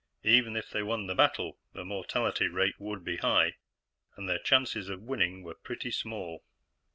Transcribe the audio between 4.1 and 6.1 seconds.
and their chances of winning were pretty